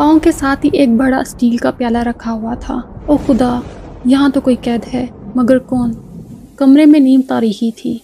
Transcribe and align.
پاؤں 0.00 0.18
کے 0.18 0.32
ساتھ 0.32 0.66
ہی 0.66 0.70
ایک 0.72 0.88
بڑا 0.88 1.18
اسٹیل 1.18 1.56
کا 1.56 1.70
پیالہ 1.70 1.98
رکھا 1.98 2.32
ہوا 2.32 2.54
تھا۔ 2.54 2.80
او 3.06 3.16
خدا، 3.16 3.60
یہاں 4.04 4.28
تو 4.28 4.40
کوئی 4.40 4.56
قید 4.56 4.94
ہے، 4.94 5.06
مگر 5.34 5.58
کون؟ 5.58 5.92
کمرے 6.56 6.86
میں 6.86 7.00
نیم 7.00 7.20
تاریخی 7.28 7.70
تھی۔ 7.70 7.98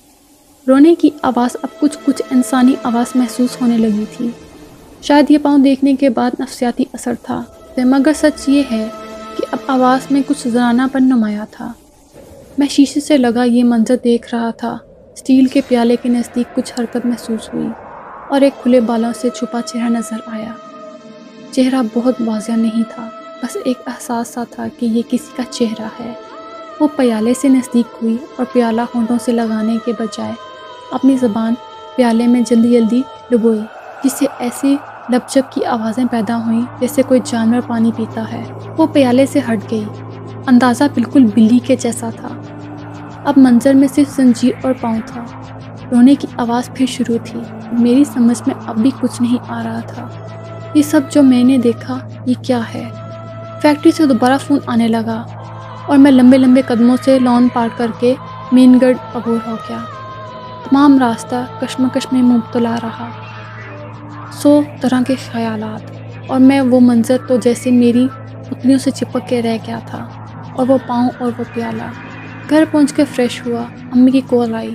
رونے 0.69 0.95
کی 0.95 1.11
آواز 1.23 1.57
اب 1.63 1.81
کچھ 1.81 1.99
کچھ 2.05 2.23
انسانی 2.31 2.75
آواز 2.83 3.07
محسوس 3.15 3.63
ہونے 3.63 3.79
لگی 3.79 4.05
تھی۔ 4.17 4.29
شاید 5.03 5.31
یہ 5.31 5.39
پاؤں 5.43 5.59
دیکھنے 5.59 5.95
کے 5.95 6.09
بعد 6.09 6.31
نفسیاتی 6.41 6.85
اثر 6.93 7.13
تھا۔ 7.23 7.43
مگر 7.79 8.13
سچ 8.17 8.49
یہ 8.49 8.63
ہے 8.71 8.89
کہ 9.37 9.47
اب 9.53 9.59
آواز 9.67 10.01
میں 10.11 10.23
کچھ 10.27 10.49
زرانہ 10.49 10.83
پر 10.93 11.01
نمایاں 11.01 11.47
تھا۔ 11.51 11.73
میں 12.59 12.67
شیشے 12.67 13.01
سے 13.01 13.17
لگا 13.17 13.45
یہ 13.45 13.65
منظر 13.65 13.97
دیکھ 14.05 14.35
رہا 14.35 14.51
تھا۔ 14.51 14.79
اسٹیل 15.15 15.47
کے 15.47 15.61
پیالے 15.69 15.97
کے 16.03 16.09
نزدیک 16.09 16.57
کچھ 16.57 16.73
حرکت 16.81 17.07
محسوس 17.07 17.55
ہوئی 17.55 17.69
اور 18.29 18.41
ایک 18.41 18.63
کھلے 18.63 18.81
بالوں 18.81 19.13
سے 19.21 19.29
چھپا 19.31 19.63
چہرہ 19.63 19.89
نظر 19.89 20.17
آیا۔ 20.27 20.53
چہرہ 21.53 21.83
بہت 21.95 22.15
واضح 22.27 22.53
نہیں 22.53 22.83
تھا، 22.95 23.09
بس 23.43 23.57
ایک 23.65 23.79
احساس 23.87 24.29
سا 24.29 24.45
تھا 24.51 24.67
کہ 24.79 24.87
یہ 24.87 25.03
کسی 25.11 25.37
کا 25.37 25.43
چہرہ 25.51 25.89
ہے۔ 26.01 26.13
وہ 26.81 26.89
پیالے 26.97 27.35
سے 27.35 27.49
نزدیک 27.49 27.87
ہوئی 28.03 28.17
اور 28.37 28.47
پیالہ 28.53 28.81
ہونٹوں 28.95 29.17
سے 29.25 29.33
لگانے 29.33 29.77
کے 29.85 29.93
بجائے 29.99 30.33
اپنی 30.91 31.17
زبان 31.17 31.55
پیالے 31.97 32.27
میں 32.27 32.41
جلدی 32.41 32.73
جلدی 32.73 33.03
ڈبوئی 33.31 33.61
جس 34.05 34.13
سے 34.13 34.27
ایسی 34.39 34.77
لپچپ 35.11 35.53
کی 35.53 35.65
آوازیں 35.65 36.05
پیدا 36.11 36.47
ہوئیں 36.47 36.61
جیسے 36.81 37.03
کوئی 37.03 37.21
جانور 37.25 37.61
پانی 37.67 37.93
پیتا 37.97 38.33
ہے۔ 38.33 38.45
وہ 38.79 38.87
پیالے 38.87 39.27
سے 39.27 39.39
ہٹ 39.39 39.71
گئی۔ 39.71 39.85
اندازہ 40.47 40.85
بالکل 40.95 41.25
بلی 41.35 41.59
کے 41.59 41.77
جیسا 41.77 42.11
تھا۔ 42.17 42.29
اب 43.25 43.35
منظر 43.37 43.75
میں 43.75 43.89
صرف 43.89 44.17
زنجیر 44.17 44.53
اور 44.63 44.73
پاؤں 44.81 45.01
تھا۔ 45.07 45.25
رونے 45.91 46.15
کی 46.15 46.27
آواز 46.37 46.71
پھر 46.75 46.87
شروع 46.87 47.17
تھی۔ 47.25 47.41
میری 47.73 48.05
سمجھ 48.05 48.43
میں 48.47 48.55
اب 48.67 48.77
بھی 48.77 48.91
کچھ 49.01 49.23
نہیں 49.23 49.37
آ 49.49 49.63
رہا 49.65 49.81
تھا۔ 49.81 50.09
یہ 50.77 50.83
سب 50.83 51.01
جو 51.11 51.23
میں 51.23 51.45
نے 51.45 51.59
دیکھا، 51.59 51.99
یہ 52.27 52.35
کیا 52.43 52.61
ہے؟ 52.75 52.89
فیکٹری 53.63 53.91
سے 53.91 54.07
دوبارہ 54.07 54.37
فون 54.47 54.59
آنے 54.67 54.89
لگا 54.89 55.27
اور 55.87 55.99
میں 55.99 56.11
لمبے 56.11 56.39
لمبے 56.39 56.63
قدموں 56.63 56.97
سے 57.05 57.19
لان 57.19 57.49
پار 57.49 57.69
کر 57.77 57.91
کے 57.99 58.15
مین 58.53 58.79
گڑھ 58.83 58.97
عبور 59.15 59.39
ہو 59.47 59.55
گیا۔ 59.69 59.79
تمام 60.65 60.99
راستہ 60.99 61.45
کشمکش 61.61 62.07
میں 62.13 62.23
مبتلا 62.23 62.77
رہا۔ 62.83 63.09
سو 64.33 64.61
طرح 64.81 65.03
کے 65.07 65.15
خیالات، 65.33 65.91
اور 66.27 66.41
میں 66.41 66.61
وہ 66.61 66.81
منظر 66.81 67.17
تو 67.29 67.37
جیسے 67.37 67.71
میری 67.71 68.09
پتلیوں 68.49 68.79
سے 68.79 68.91
چپک 68.91 69.29
کے 69.29 69.43
رہ 69.43 69.57
گیا 69.67 69.79
تھا، 69.87 70.07
اور 70.53 70.69
وہ 70.69 70.79
پاؤں 70.87 71.11
اور 71.19 71.33
وہ 71.39 71.45
پیالہ۔ 71.55 71.91
گھر 72.51 72.65
پہنچ 72.71 72.93
کے 72.93 73.05
فریش 73.05 73.47
ہوا، 73.47 73.63
امی 73.93 74.11
کی 74.11 74.21
کال 74.29 74.55
آئی۔ 74.55 74.75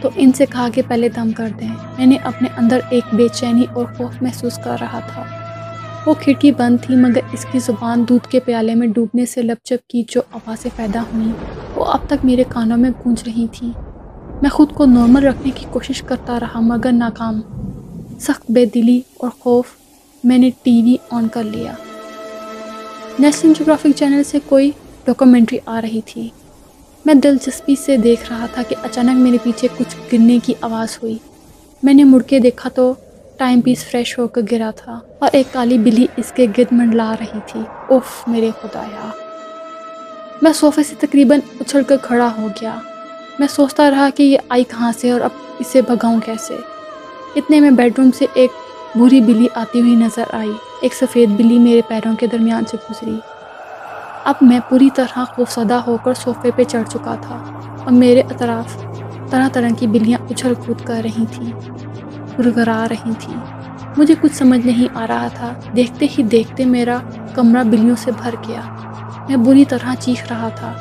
تو 0.00 0.10
ان 0.16 0.32
سے 0.32 0.46
کہا 0.46 0.68
کہ 0.74 0.82
پہلے 0.88 1.08
دم 1.08 1.30
کر 1.30 1.48
دیں۔ 1.60 1.68
میں 1.98 2.06
نے 2.06 2.16
اپنے 2.24 2.48
اندر 2.56 2.80
ایک 2.90 3.14
بے 3.14 3.28
چینی 3.28 3.64
اور 3.72 3.84
خوف 3.96 4.22
محسوس 4.22 4.58
کر 4.64 4.76
رہا 4.80 4.98
تھا۔ 4.98 5.22
وہ 6.06 6.14
کھڑکی 6.14 6.52
بند 6.52 6.76
تھی، 6.82 6.96
مگر 6.96 7.20
اس 7.32 7.46
کی 7.52 7.58
زبان 7.58 8.04
دودھ 8.08 8.28
کے 8.28 8.40
پیالے 8.40 8.74
میں 8.74 8.86
ڈوبنے 8.86 9.26
سے 9.26 9.42
لپ 9.42 9.64
چپ 9.64 9.88
کی 9.88 10.02
جو 10.08 10.20
آوازیں 10.32 10.70
پیدا 10.76 11.02
ہوئیں، 11.02 11.32
وہ 11.76 11.84
اب 11.84 11.98
تک 12.06 12.24
میرے 12.24 12.44
کانوں 12.48 12.76
میں 12.76 12.90
گونج 12.90 13.22
رہی 13.26 13.46
تھیں۔ 13.52 13.70
میں 14.42 14.50
خود 14.50 14.72
کو 14.72 14.84
نارمل 14.84 15.26
رکھنے 15.26 15.50
کی 15.54 15.66
کوشش 15.70 16.02
کرتا 16.02 16.40
رہا، 16.40 16.60
مگر 16.60 16.92
ناکام۔ 16.92 17.40
سخت 18.20 18.50
بے 18.50 18.64
دلی 18.64 19.00
اور 19.16 19.30
خوف 19.40 19.64
میں 20.24 20.38
نے 20.38 20.50
ٹی 20.62 20.82
وی 20.82 20.96
آن 21.10 21.28
کر 21.28 21.42
لیا۔ 21.42 21.72
نیشنل 23.18 23.52
جغرافک 23.58 23.86
چینل 23.96 24.22
سے 24.24 24.38
کوئی 24.48 24.70
ڈاکومنٹری 25.04 25.58
آ 25.66 25.80
رہی 25.80 26.00
تھی۔ 26.06 26.28
میں 27.04 27.14
دلچسپی 27.14 27.74
سے 27.84 27.96
دیکھ 27.96 28.32
رہا 28.32 28.46
تھا 28.52 28.62
کہ 28.68 28.76
اچانک 28.82 29.16
میرے 29.16 29.38
پیچھے 29.42 29.68
کچھ 29.76 29.96
گرنے 30.12 30.38
کی 30.44 30.54
آواز 30.60 30.98
ہوئی۔ 31.02 31.18
میں 31.82 31.94
نے 31.94 32.04
مڑ 32.04 32.22
کے 32.22 32.38
دیکھا 32.38 32.68
تو 32.68 32.94
ٹائم 33.36 33.60
پیس 33.60 33.84
فریش 33.84 34.18
ہو 34.18 34.28
کر 34.28 34.40
گرا 34.52 34.70
تھا 34.76 34.98
اور 35.18 35.28
ایک 35.32 35.52
کالی 35.52 35.78
بلی 35.78 36.06
اس 36.16 36.32
کے 36.32 36.46
گرد 36.58 36.72
منڈلا 36.72 37.14
رہی 37.20 37.38
تھی۔ 37.46 37.60
اوف، 37.88 38.28
میرے 38.28 38.50
خدایا۔ 38.62 39.10
میں 40.42 40.52
صوفے 40.52 40.82
سے 40.82 40.94
تقریباً 40.98 41.40
اچھل 41.60 41.82
کر 41.82 41.96
کھڑا 42.02 42.30
ہو 42.38 42.46
گیا۔ 42.60 42.74
میں 43.38 43.48
سوچتا 43.50 43.90
رہا 43.90 44.08
کہ 44.14 44.22
یہ 44.22 44.38
آئی 44.48 44.64
کہاں 44.64 44.92
سے 44.98 45.10
اور 45.10 45.20
اب 45.20 45.30
اسے 45.58 45.82
بھگاؤں 45.82 46.20
کیسے۔ 46.20 46.56
اتنے 47.36 47.60
میں 47.60 47.70
بیڈ 47.70 47.98
روم 47.98 48.10
سے 48.10 48.26
ایک 48.34 48.50
بری 48.94 49.20
بلی 49.20 49.46
آتی 49.54 49.80
ہوئی 49.80 49.94
نظر 49.94 50.24
آئی۔ 50.32 50.52
ایک 50.80 50.94
سفید 50.94 51.28
بلی 51.28 51.58
میرے 51.58 51.80
پیروں 51.88 52.16
کے 52.16 52.26
درمیان 52.26 52.62
سے 52.70 52.76
گزری۔ 52.90 53.18
اب 54.24 54.34
میں 54.40 54.60
پوری 54.68 54.90
طرح 54.94 55.18
خوفزدہ 55.24 55.74
ہو 55.74 55.96
کر 56.04 56.14
صوفے 56.14 56.50
پہ 56.56 56.64
چڑھ 56.64 56.88
چکا 56.90 57.14
تھا 57.22 57.36
اور 57.84 57.92
میرے 57.92 58.20
اطراف 58.20 58.84
طرح 59.30 59.48
طرح 59.52 59.68
کی 59.78 59.86
بلیاں 59.86 60.18
اچھل 60.30 60.54
کود 60.54 60.84
کر 60.84 61.00
رہی 61.04 61.24
تھیں۔ 61.32 61.52
گرگرا 62.38 62.86
رہی 62.90 63.12
تھیں 63.18 63.36
مجھے 63.96 64.14
کچھ 64.20 64.34
سمجھ 64.34 64.66
نہیں 64.66 64.96
آ 64.96 65.06
رہا 65.06 65.28
تھا۔ 65.34 65.52
دیکھتے 65.76 66.06
ہی 66.18 66.22
دیکھتے 66.22 66.64
میرا 66.64 66.98
کمرہ 67.34 67.64
بلیوں 67.64 67.96
سے 67.96 68.10
بھر 68.22 68.34
گیا۔ 68.48 68.60
میں 69.28 69.36
بری 69.36 69.64
طرح 69.64 69.94
چیخ 69.98 70.32
رہا 70.32 70.48
تھا۔ 70.48 70.72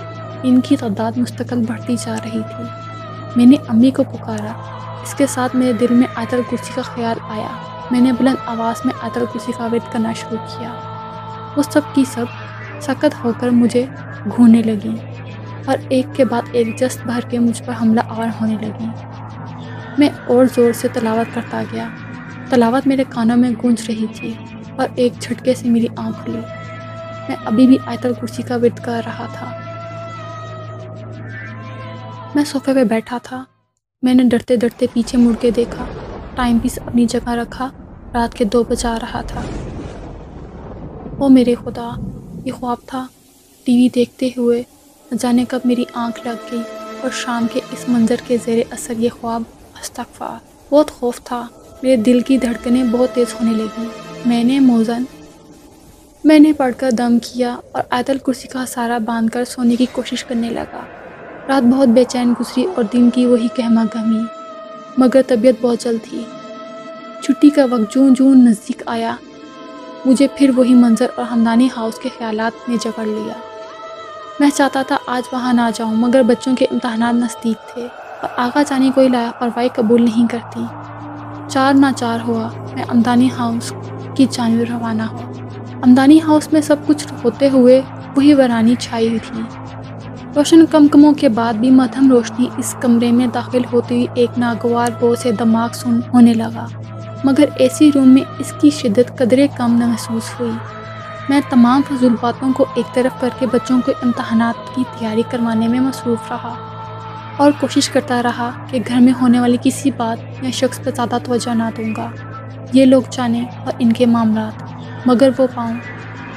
ان 0.43 0.61
کی 0.61 0.77
تعداد 0.77 1.17
مستقل 1.17 1.63
بڑھتی 1.67 1.95
جا 2.05 2.15
رہی 2.23 2.39
تھی۔ 2.39 2.63
میں 3.35 3.45
نے 3.45 3.55
امی 3.67 3.91
کو 3.91 4.03
پکارا۔ 4.03 4.51
اس 5.01 5.13
کے 5.13 5.25
ساتھ 5.27 5.55
میرے 5.55 5.73
دل 5.73 5.93
میں 5.93 6.07
آیت 6.15 6.33
الکرسی 6.33 6.71
کا 6.75 6.81
خیال 6.81 7.17
آیا۔ 7.29 7.47
میں 7.91 8.01
نے 8.01 8.11
بلند 8.11 8.35
آواز 8.45 8.81
میں 8.85 8.93
آیت 9.01 9.17
الکرسی 9.17 9.51
کا 9.57 9.63
ورد 9.63 9.93
کرنا 9.93 10.13
شروع 10.13 10.37
کیا۔ 10.37 10.69
وہ 11.57 11.63
سب 11.63 11.81
کی 11.93 12.03
سب 12.05 12.25
سکت 12.81 13.23
ہو 13.23 13.31
کر 13.39 13.49
مجھے 13.49 13.85
گھونے 14.35 14.61
لگیں۔ 14.61 14.95
اور 15.65 15.77
ایک 15.89 16.05
کے 16.13 16.25
بعد 16.25 16.41
ایک 16.51 16.79
جست 16.79 17.05
بھر 17.05 17.19
کے 17.29 17.39
مجھ 17.39 17.63
پر 17.63 17.73
حملہ 17.81 18.01
آور 18.09 18.27
ہونے 18.41 18.55
لگیں۔ 18.61 18.89
میں 19.97 20.09
اور 20.27 20.45
زور 20.55 20.71
سے 20.73 20.87
تلاوت 20.87 21.35
کرتا 21.35 21.63
گیا۔ 21.71 21.89
تلاوت 22.49 22.87
میرے 22.87 23.03
کانوں 23.09 23.37
میں 23.37 23.51
گونج 23.63 23.81
رہی 23.87 24.05
تھی 24.15 24.33
اور 24.77 24.87
ایک 24.95 25.13
جھٹکے 25.19 25.53
سے 25.53 25.69
میری 25.69 25.87
آنکھ 25.97 26.23
کھلی۔ 26.23 26.39
میں 27.27 27.35
ابھی 27.45 27.67
بھی 27.67 27.77
آیت 27.85 28.05
الکرسی 28.05 28.41
کا 28.41 28.55
ورد 28.55 28.79
کر 28.79 29.01
رہا 29.05 29.27
تھا۔ 29.33 29.59
میں 32.35 32.43
صوفے 32.43 32.73
پہ 32.73 32.83
بیٹھا 32.83 33.17
تھا۔ 33.23 33.43
میں 34.01 34.13
نے 34.13 34.23
ڈرتے 34.23 34.55
ڈرتے 34.55 34.85
پیچھے 34.93 35.17
مڑ 35.17 35.33
کے 35.41 35.51
دیکھا۔ 35.51 35.85
ٹائم 36.35 36.59
پیس 36.59 36.79
اپنی 36.85 37.05
جگہ 37.05 37.29
رکھا۔ 37.29 37.69
رات 38.13 38.33
کے 38.33 38.45
دو 38.45 38.63
بجا 38.63 38.97
رہا 39.01 39.21
تھا۔ 39.21 39.41
وہ 41.17 41.29
میرے 41.29 41.55
خدا، 41.55 41.91
یہ 42.45 42.51
خواب 42.51 42.77
تھا۔ 42.85 43.07
ٹی 43.63 43.75
وی 43.75 43.89
دیکھتے 43.95 44.29
ہوئے 44.37 44.63
نہ 45.11 45.17
جانے 45.17 45.45
کب 45.49 45.59
میری 45.65 45.83
آنکھ 45.93 46.27
لگ 46.27 46.45
گئی 46.51 46.61
اور 47.01 47.09
شام 47.13 47.45
کے 47.53 47.59
اس 47.71 47.89
منظر 47.89 48.15
کے 48.27 48.37
زیر 48.45 48.63
اثر 48.69 48.93
یہ 48.97 49.09
خواب 49.21 49.41
استغفار 49.83 50.37
بہت 50.73 50.91
خوف 50.91 51.21
تھا۔ 51.23 51.47
میرے 51.83 51.95
دل 51.95 52.19
کی 52.19 52.37
دھڑکنیں 52.37 52.83
بہت 52.83 53.15
تیز 53.15 53.33
ہونے 53.33 53.51
لگیں۔ 53.51 53.85
میں 54.25 54.43
نے 54.43 54.59
موزن۔ 54.59 55.03
میں 56.23 56.39
نے 56.39 56.53
پڑھ 56.53 56.73
کر 56.77 56.91
دم 56.91 57.19
کیا 57.19 57.57
اور 57.71 57.83
آیت 57.89 58.09
الکرسی 58.09 58.47
کا 58.47 58.65
سارا 58.65 58.97
باندھ 58.97 59.31
کر 59.31 59.45
سونے 59.45 59.75
کی 59.75 59.85
کوشش 59.91 60.23
کرنے 60.23 60.49
لگا۔ 60.49 60.81
رات 61.47 61.63
بہت 61.63 61.87
بے 61.87 62.03
چین 62.03 62.33
گزری 62.39 62.65
اور 62.75 62.83
دن 62.93 63.09
کی 63.09 63.25
وہی 63.25 63.47
کہما 63.55 63.83
گہمی 63.95 64.23
مگر 64.97 65.21
طبیعت 65.27 65.55
بہت 65.61 65.79
جلد 65.79 65.99
تھی۔ 66.09 66.23
چھٹی 67.21 67.49
کا 67.49 67.65
وقت 67.65 67.93
جون 67.93 68.13
جون 68.13 68.45
نزدیک 68.45 68.83
آیا۔ 68.85 69.15
مجھے 70.05 70.27
پھر 70.35 70.51
وہی 70.55 70.73
منظر 70.73 71.07
اور 71.15 71.25
ہمدانی 71.25 71.69
ہاؤس 71.77 71.99
کے 71.99 72.09
خیالات 72.17 72.69
نے 72.69 72.75
جکڑ 72.81 73.05
لیا۔ 73.05 73.33
میں 74.39 74.49
چاہتا 74.55 74.81
تھا 74.81 74.97
آج 75.07 75.23
وہاں 75.31 75.53
نہ 75.53 75.69
جاؤں، 75.75 75.95
مگر 75.95 76.21
بچوں 76.23 76.55
کے 76.55 76.65
امتحانات 76.65 77.13
نزدیک 77.13 77.73
تھے۔ 77.73 77.87
اور 78.23 78.31
آگا 78.37 78.63
جانے 78.63 78.89
کوئی 78.95 79.07
لاپرواہی 79.07 79.69
قبول 79.75 80.01
نہیں 80.01 80.27
کرتی۔ 80.27 80.63
چار 81.47 81.73
نہ 81.73 81.85
چار 81.95 82.19
ہوا۔ 82.27 82.49
میں 82.73 82.83
امدانی 82.87 83.29
ہاؤس 83.39 83.73
کی 84.15 84.25
جانب 84.31 84.63
روانہ 84.69 85.03
ہوا 85.03 85.31
امدانی 85.81 86.19
ہاؤس 86.27 86.53
میں 86.53 86.61
سب 86.61 86.75
کچھ 86.85 87.13
ہوتے 87.23 87.49
ہوئے 87.49 87.81
وہی 88.15 88.33
ورانی 88.33 88.75
چھائی 88.79 89.07
ہوئی 89.07 89.19
تھی۔ 89.19 89.41
روشن 90.35 90.65
کم 90.65 90.87
کموں 90.87 91.13
کے 91.13 91.29
بعد 91.29 91.53
بھی 91.53 91.71
مدھم 91.71 92.11
روشنی 92.11 92.47
اس 92.57 92.75
کمرے 92.81 93.11
میں 93.11 93.27
داخل 93.27 93.61
ہوتی 93.73 93.95
ہوئی 93.95 94.07
ایک 94.13 94.39
ناگوار 94.39 94.89
بو 94.99 95.15
سے 95.15 95.31
دماغ 95.31 95.69
سن 95.73 95.99
ہونے 96.13 96.33
لگا۔ 96.33 96.65
مگر 97.23 97.45
اے 97.55 97.67
سی 97.69 97.91
روم 97.95 98.09
میں 98.09 98.23
اس 98.39 98.53
کی 98.61 98.69
شدت 98.69 99.17
قدرے 99.17 99.47
کم 99.57 99.75
نہ 99.75 99.85
محسوس 99.85 100.39
ہوئی۔ 100.39 100.51
میں 101.29 101.41
تمام 101.49 101.81
فضول 101.89 102.15
باتوں 102.21 102.53
کو 102.53 102.65
ایک 102.75 102.95
طرف 102.95 103.21
کر 103.21 103.29
کے 103.39 103.45
بچوں 103.51 103.81
کو 103.85 103.91
امتحانات 104.03 104.75
کی 104.75 104.83
تیاری 104.99 105.21
کروانے 105.31 105.67
میں 105.67 105.79
مصروف 105.79 106.31
رہا۔ 106.31 106.53
اور 107.37 107.51
کوشش 107.59 107.89
کرتا 107.89 108.23
رہا 108.23 108.51
کہ 108.69 108.79
گھر 108.87 108.99
میں 108.99 109.13
ہونے 109.21 109.39
والی 109.39 109.57
کسی 109.63 109.91
بات 109.97 110.43
یا 110.43 110.49
شخص 110.49 110.83
پر 110.83 110.91
زیادہ 110.95 111.17
توجہ 111.23 111.53
نہ 111.53 111.63
دوں 111.77 111.95
گا۔ 111.97 112.11
یہ 112.73 112.85
لوگ 112.85 113.01
جانیں 113.11 113.45
اور 113.45 113.73
ان 113.79 113.93
کے 113.93 114.05
معاملات، 114.05 114.63
مگر 115.05 115.29
وہ 115.37 115.47
پاؤں 115.55 115.73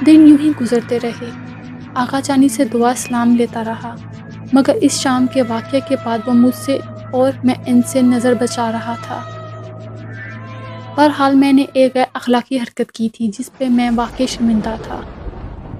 دن 0.05 0.27
یوں 0.27 0.37
ہی 0.43 0.51
گزرتے 0.61 0.99
رہے۔ 1.03 1.29
آقا 1.95 2.19
جانی 2.23 2.47
سے 2.47 2.65
دعا 2.65 2.89
اسلام 2.89 3.35
لیتا 3.35 3.63
رہا، 3.63 3.95
مگر 4.53 4.73
اس 4.81 4.91
شام 4.91 5.25
کے 5.33 5.41
واقعے 5.41 5.79
کے 5.87 5.95
بعد 6.03 6.17
وہ 6.25 6.33
مجھ 6.33 6.55
سے 6.55 6.79
اور 7.13 7.31
میں 7.43 7.55
ان 7.65 7.81
سے 7.81 8.01
نظر 8.01 8.33
بچا 8.33 8.71
رہا 8.71 8.95
تھا۔ 9.01 9.21
بہرحال 10.95 11.35
میں 11.35 11.53
نے 11.53 11.65
ایک 11.73 11.95
غیر 11.95 12.05
اخلاقی 12.13 12.57
حرکت 12.57 12.91
کی 12.91 13.09
تھی 13.09 13.27
جس 13.27 13.57
پہ 13.57 13.65
میں 13.69 13.89
واقعی 13.95 14.25
شرمندہ 14.25 14.75
تھا، 14.83 15.01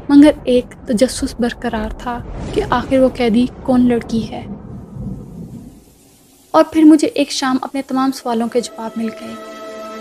مگر 0.09 0.31
ایک 0.43 0.65
تجسس 0.85 1.35
برقرار 1.39 1.89
تھا 1.89 2.19
کہ 2.53 2.61
آخر 2.69 2.99
وہ 2.99 3.09
قیدی 3.09 3.45
کون 3.63 3.87
لڑکی 3.87 4.31
ہے۔ 4.31 4.45
اور 6.51 6.63
پھر 6.71 6.83
مجھے 6.83 7.07
ایک 7.07 7.31
شام 7.31 7.57
اپنے 7.61 7.81
تمام 7.81 8.11
سوالوں 8.11 8.47
کے 8.47 8.61
جواب 8.61 8.91
مل 8.95 9.09
گئے۔ 9.21 9.33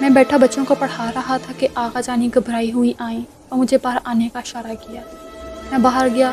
میں 0.00 0.10
بیٹھا 0.10 0.36
بچوں 0.36 0.64
کو 0.64 0.74
پڑھا 0.74 1.10
رہا 1.14 1.36
تھا 1.36 1.52
کہ 1.58 1.68
آغا 1.74 2.00
جانی 2.00 2.30
گھبرائی 2.34 2.72
ہوئی 2.72 2.92
آئیں 2.98 3.20
اور 3.48 3.58
مجھے 3.58 3.78
باہر 3.82 3.98
آنے 4.04 4.28
کا 4.32 4.38
اشارہ 4.38 4.72
کیا۔ 4.80 5.00
میں 5.70 5.78
باہر 5.78 6.06
گیا 6.14 6.32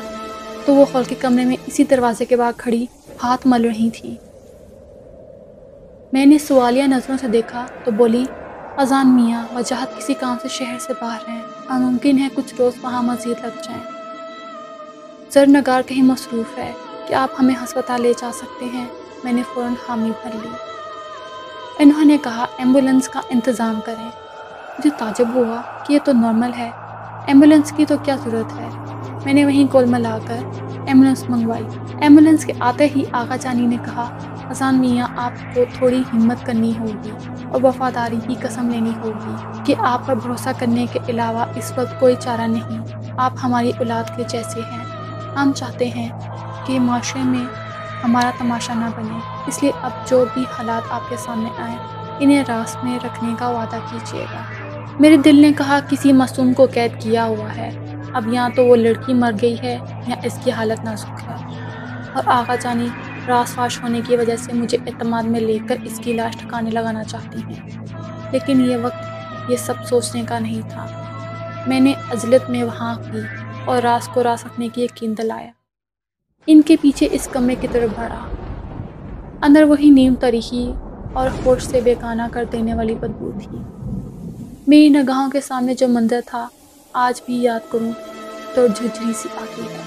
تو 0.66 0.76
وہ 0.76 0.86
خول 0.86 1.04
کے 1.04 1.16
کمرے 1.16 1.46
میں 1.46 1.56
اسی 1.68 1.84
دروازے 1.84 2.26
کے 2.26 2.36
بعد 2.36 2.54
کھڑی 2.58 2.86
ہاتھ 3.24 3.48
مل 3.48 3.66
رہی 3.66 3.90
تھی۔ 3.90 4.16
میں 6.14 6.26
نے 6.26 6.38
سوالیہ 6.38 6.84
نظروں 6.84 7.18
سے 7.22 7.28
دیکھا 7.28 7.66
تو 7.84 7.92
بولی، 7.92 8.26
اذان 8.78 9.16
میاں، 9.16 9.44
وجاہت 9.56 9.98
کسی 9.98 10.14
کام 10.14 10.38
سے 10.42 10.48
شہر 10.48 10.80
سے 10.80 10.94
باہر 11.02 11.30
ہیں۔ 11.30 11.42
اور 11.68 11.80
ممکن 11.80 12.18
ہے 12.18 12.28
کچھ 12.34 12.54
روز 12.60 12.74
وہاں 12.82 13.04
مزید 13.04 13.46
لگ 13.46 13.62
جائیں۔ 13.64 13.84
زرنگار 15.30 15.82
کہیں 15.82 16.04
مصروف 16.04 16.58
ہے 16.58 16.72
کہ 17.08 17.14
آپ 17.14 17.30
ہمیں 17.40 17.56
ہسپتال 17.64 18.02
لے 18.02 18.14
جا 18.18 18.32
سکتے 18.34 18.66
ہیں؟ 18.66 18.86
میں 19.24 19.34
نے 19.34 19.42
فوراً 19.54 19.74
حامی 19.90 20.12
بھر 20.24 20.30
لی۔ 20.34 20.50
انہوں 21.80 22.06
نے 22.06 22.18
کہا 22.24 22.46
ایمبولنس 22.58 23.10
کا 23.10 23.22
انتظام 23.30 23.80
کریں۔ 23.86 24.06
مجھے 24.78 24.90
تعجب 24.98 25.26
ہوا 25.36 25.62
کہ 25.88 25.94
یہ 25.94 26.00
تو 26.04 26.12
نارمل 26.12 26.52
ہے۔ 26.58 26.72
ایمبولنس 27.26 27.74
کی 27.76 27.86
تو 27.86 27.96
کیا 28.04 28.16
ضرورت 28.16 28.60
ہے؟ 28.60 28.70
میں 29.26 29.34
نے 29.34 29.46
وہیں 29.46 29.68
کول 29.72 29.86
ملا 29.86 30.18
کر 30.28 30.38
ایمبولنس 30.88 31.30
منگوائی۔ 31.30 31.64
ایمبولنس 32.02 32.46
کے 32.46 32.54
آتے 32.60 32.88
ہی 32.96 33.04
آغا 33.12 33.36
جانی 33.36 33.66
نے 33.66 33.78
کہا 33.86 34.18
حسان 34.52 34.80
میاں، 34.80 35.08
آپ 35.18 35.56
کو 35.56 35.62
تھوڑی 35.78 36.04
ہمت 36.14 36.46
کرنی 36.46 36.74
ہوگی 36.80 37.12
اور 37.50 37.64
وفاداری 37.64 38.18
کی 38.28 38.36
قسم 38.42 38.70
لینی 38.70 38.92
ہوگی 39.04 39.36
کہ 39.64 39.76
آپ 39.80 40.06
پر 40.06 40.16
بھروسہ 40.16 40.50
کرنے 40.60 40.86
کے 40.94 41.00
علاوہ 41.08 41.46
اس 41.56 41.74
وقت 41.78 42.00
کوئی 42.00 42.16
چارہ 42.20 42.48
نہیں۔ 42.48 42.78
آپ 43.18 43.34
ہماری 43.44 43.70
اولاد 43.70 44.18
کے 44.18 44.24
جیسے 44.28 44.62
ہیں۔ 44.72 44.84
ہم 45.36 45.52
چاہتے 45.56 45.90
ہیں 45.90 46.10
کہ 46.66 46.80
معاشرے 46.80 47.22
میں 47.24 47.63
ہمارا 48.04 48.32
تماشا 48.38 48.74
نہ 48.74 48.86
بنے۔ 48.96 49.20
اس 49.48 49.64
لیے 49.64 49.72
اب 49.82 49.92
جو 50.08 50.26
بھی 50.34 50.42
حالات 50.42 50.82
آپ 50.90 51.10
کے 51.10 51.16
سامنے 51.18 51.50
آئیں 51.58 51.78
انہیں 52.20 52.44
راس 52.48 52.78
میں 52.84 53.00
رکھنے 53.04 53.34
کا 53.40 53.48
وعدہ 53.48 53.78
کیجیے 53.92 54.26
گا۔ 54.34 54.38
میرے 55.00 55.18
دل 55.18 55.42
نے 55.42 55.52
کہا، 55.58 55.80
کسی 55.90 56.14
معصوم 56.14 56.54
کو 56.54 56.66
قید 56.74 57.02
کیا 57.02 57.26
ہوا 57.26 57.56
ہے۔ 57.56 57.70
اب 58.14 58.34
یہاں 58.34 58.50
تو 58.50 58.66
وہ 58.66 58.76
لڑکی 58.76 59.14
مر 59.14 59.32
گئی 59.42 59.56
ہے، 59.64 59.78
یا 60.08 60.16
اس 60.24 60.40
کی 60.44 60.52
حالت 60.52 60.84
نازک 60.84 61.08
ہے۔ 61.08 61.34
اور 62.14 62.24
آغا 62.26 62.56
جانی 62.56 62.88
راس 63.28 63.54
فاش 63.54 63.84
ہونے 63.84 64.02
کی 64.08 64.16
وجہ 64.16 64.36
سے 64.36 64.54
مجھے 64.54 64.78
اعتماد 64.88 65.24
میں 65.24 65.40
لے 65.40 65.58
کر 65.70 65.76
اس 65.84 66.00
کی 66.04 66.14
لاش 66.14 66.38
ٹھکانے 66.38 66.70
لگانا 66.70 67.04
چاہتی 67.04 67.40
ہیں۔ 67.40 67.70
لیکن 68.32 68.66
یہ 68.66 68.78
وقت، 68.82 69.04
یہ 69.52 69.56
سب 69.56 69.74
سوچنے 69.86 70.24
کا 70.28 70.40
نہیں 70.40 70.62
تھا۔ 70.70 70.86
میں 71.68 71.80
نے 71.80 71.94
عزلت 72.12 72.50
میں 72.50 72.64
وہاں 72.64 72.96
کی 72.96 73.20
اور 73.66 73.82
راس 73.82 74.08
کو 74.08 74.24
راس 74.24 74.46
رکھنے 74.46 74.70
کی 74.74 74.84
یقین 74.84 75.14
دلایا۔ 75.18 75.52
ان 76.48 76.62
کے 76.62 76.76
پیچھے 76.82 77.08
اس 77.12 77.28
کمرے 77.28 77.56
کی 77.56 77.68
طرف 77.72 78.00
بڑھا۔ 78.00 78.26
اندر 79.42 79.64
وہی 79.64 79.90
نیم 79.90 80.16
تاریخی 80.16 80.74
اور 81.14 81.30
ہوش 81.46 81.64
سے 81.64 81.82
بیگانہ 81.82 82.22
کر 82.32 82.44
دینے 82.52 82.74
والی 82.74 82.96
بدبو 82.96 83.32
تھی۔ 83.32 83.58
میری 84.68 84.90
نگاہوں 84.90 85.32
کے 85.32 85.42
سامنے 85.42 85.74
جو 85.74 85.88
منظر 85.88 86.20
تھا، 86.26 86.48
آج 86.94 87.22
بھی 87.26 87.42
یاد 87.42 87.72
کروں 87.72 87.92
تو 88.56 88.68
جھجری 88.68 89.14
سی 89.14 89.30
آتی 89.42 89.62
ہے۔ 89.62 89.78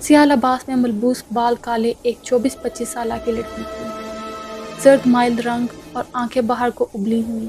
سیاہ 0.00 0.24
لباس 0.24 0.68
میں 0.68 0.76
ملبوس 0.76 1.24
بال 1.30 1.54
کالے 1.60 1.92
ایک 2.02 2.18
چوبیس 2.22 2.62
پچیس 2.62 2.88
سالہ 2.88 3.14
کی 3.24 3.32
لڑکی 3.32 3.62
تھی۔ 3.76 3.86
زرد 4.82 5.06
مائل 5.06 5.38
رنگ 5.38 5.66
اور 5.92 6.04
آنکھیں 6.12 6.42
باہر 6.42 6.70
کو 6.70 6.88
ابلی 6.94 7.22
ہوئی 7.28 7.48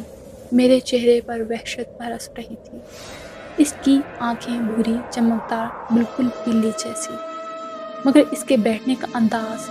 میرے 0.51 0.79
چہرے 0.79 1.21
پر 1.21 1.41
وحشت 1.49 2.01
برس 2.01 2.29
رہی 2.37 2.55
تھی۔ 2.63 2.79
اس 3.57 3.73
کی 3.73 4.01
آنکھیں 4.19 4.59
بھوری، 4.59 5.01
چمکدار، 5.09 5.93
بالکل 5.93 6.27
پیلی 6.43 6.71
جیسی۔ 6.77 7.26
مگر 8.05 8.21
اس 8.31 8.43
کے 8.43 8.57
بیٹھنے 8.57 8.95
کا 8.95 9.07
انداز 9.13 9.69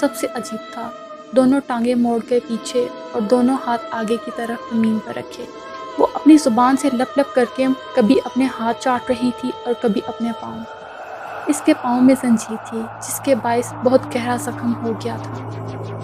سب 0.00 0.08
سے 0.14 0.26
عجیب 0.34 0.72
تھا۔ 0.72 0.90
دونوں 1.36 1.60
ٹانگیں 1.66 1.94
موڑ 1.94 2.18
کے 2.28 2.40
پیچھے 2.48 2.88
اور 3.12 3.20
دونوں 3.20 3.56
ہاتھ 3.66 3.82
آگے 3.90 4.16
کی 4.24 4.30
طرف 4.36 4.74
زمین 4.74 4.98
پر 5.04 5.12
رکھے۔ 5.16 5.44
وہ 5.98 6.06
اپنی 6.14 6.36
زبان 6.36 6.76
سے 6.76 6.88
لپ 6.92 7.18
لپ 7.18 7.34
کر 7.34 7.44
کے 7.56 7.66
کبھی 7.96 8.16
اپنے 8.24 8.48
ہاتھ 8.60 8.82
چاٹ 8.82 9.10
رہی 9.10 9.30
تھی 9.40 9.50
اور 9.64 9.74
کبھی 9.82 10.00
اپنے 10.06 10.32
پاؤں۔ 10.40 10.60
اس 11.46 11.62
کے 11.64 11.74
پاؤں 11.82 12.00
میں 12.00 12.14
زنجیر 12.22 12.56
تھی، 12.70 12.80
جس 13.02 13.20
کے 13.24 13.34
باعث 13.34 13.72
بہت 13.84 14.14
گہرا 14.14 14.36
زخم 14.36 14.72
ہو 14.82 14.92
گیا 14.92 15.16
تھا 15.22 15.34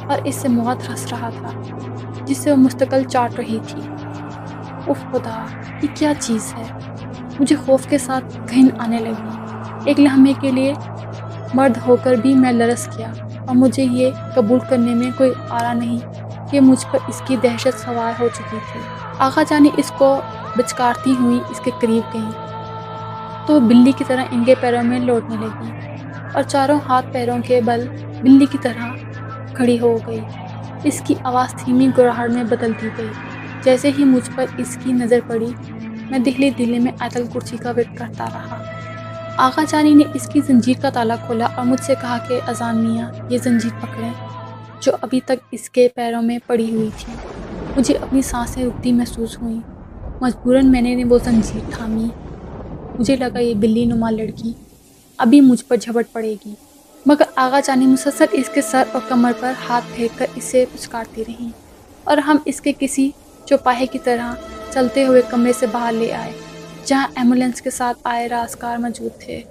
اور 0.09 0.19
اس 0.25 0.35
سے 0.35 0.49
موت 0.49 0.91
رس 0.91 1.07
رہا 1.11 1.31
تھا، 1.31 1.51
جس 2.25 2.39
سے 2.39 2.51
وہ 2.51 2.57
مستقل 2.57 3.05
چاٹ 3.05 3.35
رہی 3.39 3.59
تھی۔ 3.69 3.81
اف 4.87 5.13
خدا، 5.13 5.45
یہ 5.83 5.89
کیا 5.95 6.13
چیز 6.21 6.55
ہے؟ 6.57 6.79
مجھے 7.41 7.57
خوف 7.57 7.87
کے 7.87 7.99
ساتھ 7.99 8.39
گھن 8.51 8.67
آنے 8.79 8.99
لگی۔ 8.99 9.29
ایک 9.85 10.01
لمحے 10.01 10.33
کے 10.41 10.51
لیے 10.51 10.75
مرد 11.55 11.79
ہو 11.87 11.97
کر 11.97 12.14
بھی 12.14 12.35
میں 12.35 12.52
لرس 12.52 12.88
گیا 12.99 13.12
اور 13.47 13.55
مجھے 13.55 13.82
یہ 13.82 14.11
قبول 14.35 14.58
کرنے 14.69 14.94
میں 14.94 15.11
کوئی 15.17 15.32
آرا 15.50 15.73
نہیں 15.73 15.99
کہ 16.50 16.61
مجھ 16.61 16.87
پر 16.91 16.99
اس 17.08 17.23
کی 17.26 17.37
دہشت 17.37 17.79
سوار 17.79 18.23
ہو 18.23 18.29
چکی 18.35 18.56
تھی۔ 18.73 18.81
آغا 19.19 19.43
جانی 19.49 19.69
اس 19.76 19.93
کو 19.99 20.20
بچکارتی 20.56 21.14
ہوئی 21.20 21.41
اس 21.50 21.61
کے 21.61 21.70
قریب 21.81 22.14
گئیں۔ 22.14 22.31
تو 23.47 23.61
بلی 23.61 23.93
کی 23.93 24.05
طرح 24.06 24.25
ان 24.31 24.44
کے 24.44 24.55
پیروں 24.61 24.82
میں 24.82 24.99
لوٹنے 24.99 25.37
لگی 25.37 25.70
اور 26.35 26.43
چاروں 26.43 26.79
ہاتھ 26.88 27.06
پیروں 27.12 27.38
کے 27.47 27.61
بل 27.61 27.87
بلی 28.23 28.47
کی 28.47 28.58
طرح 28.62 28.88
کھڑی 29.55 29.81
ہو 29.81 29.99
گئی۔ 30.06 30.20
اس 30.85 31.02
کی 31.05 31.14
آواز 31.25 31.55
تھیمی 31.55 31.88
گراہڑ 31.99 32.29
میں 32.29 32.44
بدلتی 32.44 32.88
گئی۔ 32.99 33.08
جیسے 33.62 33.91
ہی 33.99 34.05
مجھ 34.05 34.31
پر 34.35 34.44
اس 34.56 34.79
کی 34.85 34.93
نظر 34.93 35.19
پڑی، 35.26 35.52
میں 36.11 36.19
دہلی 36.19 36.50
دلی 36.50 36.79
میں 36.79 36.93
ایتل 37.00 37.25
کرسی 37.35 37.56
کا 37.56 37.70
وٹ 37.70 37.97
کرتا 37.97 38.25
رہا۔ 38.25 38.80
آغا 39.37 39.65
جانی 39.69 39.94
نے 39.94 40.05
اس 40.15 40.29
کی 40.29 40.41
زنجیر 40.47 40.75
کا 40.82 40.91
تالا 40.91 41.17
کھولا 41.17 41.47
اور 41.55 41.65
مجھ 41.67 41.81
سے 41.81 41.94
کہا 42.00 42.19
کہ 42.29 42.41
اذان 42.47 42.85
میاں، 42.85 43.11
یہ 43.29 43.38
زنجیر 43.43 43.71
پکڑیں۔ 43.81 44.12
جو 44.81 44.93
ابھی 45.00 45.21
تک 45.21 45.32
اس 45.53 45.71
کے 45.71 45.88
پیروں 45.94 46.23
میں 46.23 46.38
پڑی 46.47 46.75
ہوئی 46.75 46.91
تھی۔ 46.97 47.12
مجھے 47.77 47.94
اپنی 47.97 48.23
سانسیں 48.23 48.65
رکتی 48.67 48.93
محسوس 48.93 49.43
ہوئیں۔ 49.43 49.61
مجبوراً 50.21 50.71
میں 50.71 50.81
نے 50.81 51.05
وہ 51.05 51.19
زنجیر 51.25 51.61
تھامی۔ 51.71 52.11
مجھے 52.99 53.17
لگا 53.17 53.38
یہ 53.38 53.55
بلی 53.55 53.85
نما 53.85 54.11
لڑکی 54.11 54.53
ابھی 55.19 55.41
مجھ 55.41 55.65
پر 55.65 55.76
جھپٹ 55.76 56.12
پڑے 56.12 56.37
گی۔ 56.47 56.55
مگر 57.06 57.25
آغا 57.37 57.61
جانی 57.61 57.87
مسلسل 57.87 58.25
اس 58.33 58.49
کے 58.55 58.62
سر 58.62 58.83
اور 58.93 59.00
کمر 59.09 59.33
پر 59.41 59.53
ہاتھ 59.69 59.85
پھینک 59.94 60.19
کر 60.19 60.26
اسے 60.35 60.65
پچکارتی 60.73 61.25
رہیں۔ 61.29 61.50
اور 62.05 62.19
ہم 62.19 62.37
اس 62.44 62.61
کے 62.61 62.73
کسی 62.79 63.11
چوپاہے 63.44 63.87
کی 63.87 63.99
طرح 63.99 64.35
چلتے 64.71 65.06
ہوئے 65.06 65.23
کمرے 65.29 65.53
سے 65.53 65.67
باہر 65.73 65.93
لے 65.93 66.12
آئے۔ 66.12 66.33
جہاں 66.85 67.06
ایمبولینس 67.17 67.62
کے 67.62 67.71
ساتھ 67.71 67.99
آئے 68.05 68.29
رازکار 68.29 68.79
موجود 68.79 69.21
تھے۔ 69.21 69.43